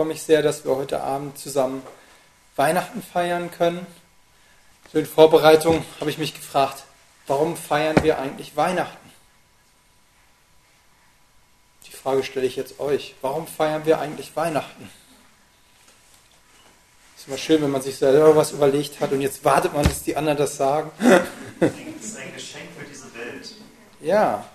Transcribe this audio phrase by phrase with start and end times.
[0.00, 1.82] freue mich sehr, dass wir heute Abend zusammen
[2.56, 3.86] Weihnachten feiern können.
[4.90, 6.84] So in Vorbereitung habe ich mich gefragt,
[7.26, 9.10] warum feiern wir eigentlich Weihnachten?
[11.86, 13.14] Die Frage stelle ich jetzt euch.
[13.20, 14.90] Warum feiern wir eigentlich Weihnachten?
[17.18, 20.02] Ist immer schön, wenn man sich selber was überlegt hat und jetzt wartet man, dass
[20.02, 20.90] die anderen das sagen.
[21.60, 23.52] Das ist ein Geschenk für diese Welt.
[24.00, 24.46] Ja,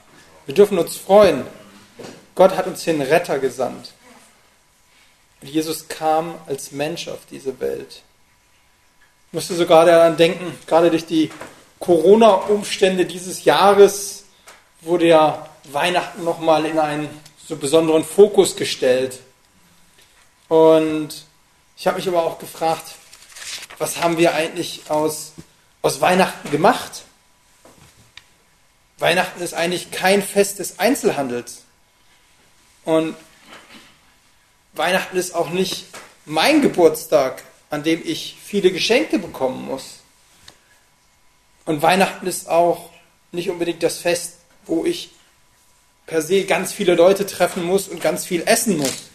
[0.48, 1.46] wir dürfen uns freuen.
[2.34, 3.94] Gott hat uns hier einen Retter gesandt.
[5.48, 8.02] Jesus kam als Mensch auf diese Welt.
[9.28, 11.32] Ich musste sogar daran denken, gerade durch die
[11.80, 14.26] Corona-Umstände dieses Jahres
[14.82, 17.10] wurde ja Weihnachten nochmal in einen
[17.48, 19.20] so besonderen Fokus gestellt.
[20.48, 21.26] Und
[21.78, 22.96] ich habe mich aber auch gefragt,
[23.78, 25.34] was haben wir eigentlich aus,
[25.82, 27.04] aus Weihnachten gemacht?
[28.98, 31.64] Weihnachten ist eigentlich kein Fest des Einzelhandels.
[32.86, 33.16] Und
[34.76, 35.86] Weihnachten ist auch nicht
[36.26, 40.00] mein Geburtstag, an dem ich viele Geschenke bekommen muss.
[41.66, 42.90] Und Weihnachten ist auch
[43.32, 45.12] nicht unbedingt das Fest, wo ich
[46.06, 49.10] per se ganz viele Leute treffen muss und ganz viel essen muss.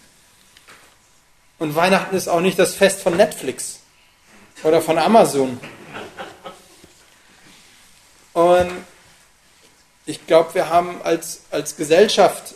[1.58, 3.80] Und Weihnachten ist auch nicht das Fest von Netflix
[4.62, 5.60] oder von Amazon.
[8.32, 8.70] Und
[10.06, 12.54] ich glaube, wir haben als, als Gesellschaft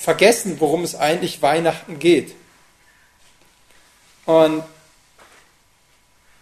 [0.00, 2.34] vergessen, worum es eigentlich Weihnachten geht.
[4.24, 4.64] Und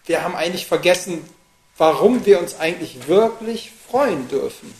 [0.07, 1.29] wir haben eigentlich vergessen,
[1.77, 4.73] warum wir uns eigentlich wirklich freuen dürfen.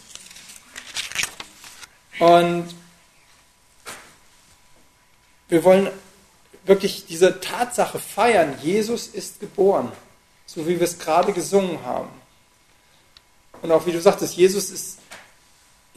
[2.21, 2.69] Und
[5.49, 5.91] wir wollen
[6.65, 9.91] wirklich diese Tatsache feiern, Jesus ist geboren,
[10.47, 12.11] so wie wir es gerade gesungen haben.
[13.63, 14.99] Und auch wie du sagtest, Jesus ist,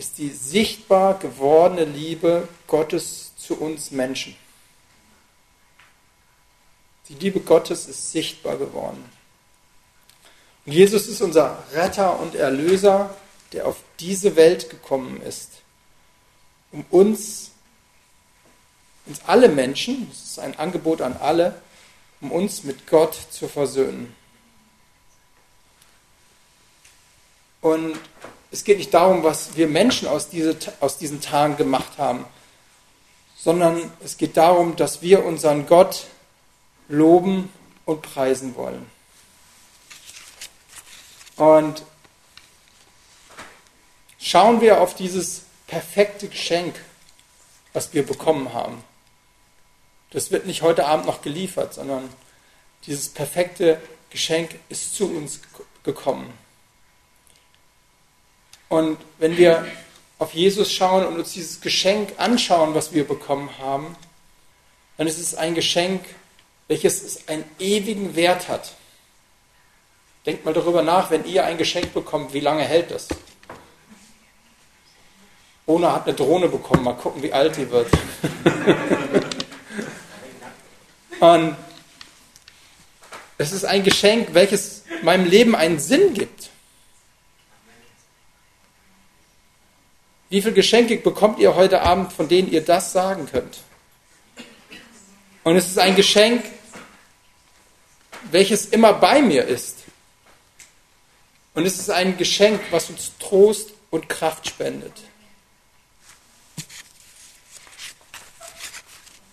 [0.02, 4.36] ist die sichtbar gewordene Liebe Gottes zu uns Menschen.
[7.08, 9.08] Die Liebe Gottes ist sichtbar geworden.
[10.66, 13.16] Und Jesus ist unser Retter und Erlöser,
[13.52, 15.62] der auf diese Welt gekommen ist,
[16.72, 17.52] um uns
[19.06, 21.62] uns alle Menschen, das ist ein Angebot an alle,
[22.22, 24.16] um uns mit Gott zu versöhnen.
[27.62, 28.00] Und
[28.52, 32.26] es geht nicht darum, was wir Menschen aus, diese, aus diesen Tagen gemacht haben,
[33.38, 36.06] sondern es geht darum, dass wir unseren Gott
[36.90, 37.52] loben
[37.86, 38.86] und preisen wollen.
[41.38, 41.84] Und
[44.20, 46.76] schauen wir auf dieses perfekte Geschenk,
[47.74, 48.84] was wir bekommen haben.
[50.12, 52.10] Das wird nicht heute Abend noch geliefert, sondern
[52.86, 55.40] dieses perfekte Geschenk ist zu uns
[55.84, 56.34] gekommen.
[58.72, 59.68] Und wenn wir
[60.18, 63.98] auf Jesus schauen und uns dieses Geschenk anschauen, was wir bekommen haben,
[64.96, 66.06] dann ist es ein Geschenk,
[66.70, 68.72] welches einen ewigen Wert hat.
[70.26, 73.10] Denkt mal darüber nach, wenn ihr ein Geschenk bekommt, wie lange hält das?
[75.66, 77.90] Ona hat eine Drohne bekommen, mal gucken, wie alt die wird.
[81.20, 81.58] Und
[83.38, 86.51] es ist ein Geschenk, welches meinem Leben einen Sinn gibt.
[90.32, 93.60] Wie viele Geschenke bekommt ihr heute Abend, von denen ihr das sagen könnt?
[95.44, 96.46] Und es ist ein Geschenk,
[98.32, 99.80] welches immer bei mir ist.
[101.54, 104.94] Und es ist ein Geschenk, was uns Trost und Kraft spendet.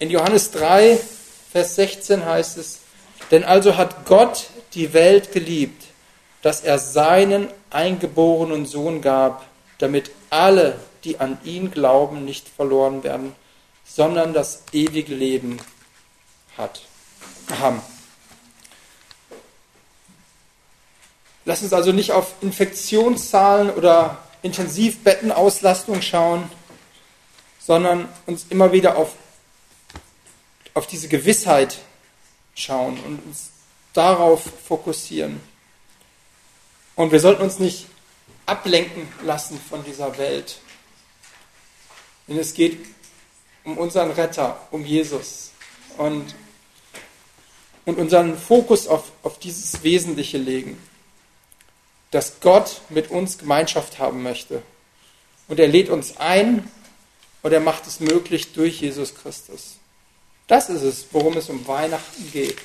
[0.00, 0.98] In Johannes 3,
[1.52, 2.80] Vers 16 heißt es,
[3.30, 5.84] denn also hat Gott die Welt geliebt,
[6.42, 9.46] dass er seinen eingeborenen Sohn gab,
[9.78, 13.34] damit alle, die an ihn glauben, nicht verloren werden,
[13.84, 15.58] sondern das ewige Leben
[16.56, 16.82] hat,
[17.60, 17.80] haben.
[21.44, 26.50] Lass uns also nicht auf Infektionszahlen oder Intensivbettenauslastung schauen,
[27.58, 29.14] sondern uns immer wieder auf
[30.78, 31.78] auf diese Gewissheit
[32.54, 33.50] schauen und uns
[33.92, 35.40] darauf fokussieren.
[36.94, 37.86] Und wir sollten uns nicht
[38.46, 40.58] ablenken lassen von dieser Welt.
[42.28, 42.78] Denn es geht
[43.64, 45.50] um unseren Retter, um Jesus.
[45.96, 46.34] Und,
[47.86, 50.78] und unseren Fokus auf, auf dieses Wesentliche legen.
[52.10, 54.62] Dass Gott mit uns Gemeinschaft haben möchte.
[55.48, 56.70] Und er lädt uns ein
[57.42, 59.78] und er macht es möglich durch Jesus Christus.
[60.46, 62.56] Das ist es, worum es um Weihnachten geht.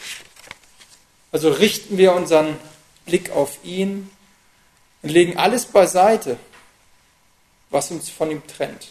[1.31, 2.57] Also richten wir unseren
[3.05, 4.09] Blick auf ihn
[5.01, 6.37] und legen alles beiseite,
[7.69, 8.89] was uns von ihm trennt.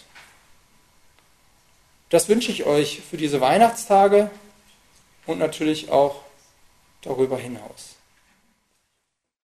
[2.12, 4.30] Das wünsche ich euch für diese Weihnachtstage
[5.24, 6.16] und natürlich auch
[7.00, 7.96] darüber hinaus.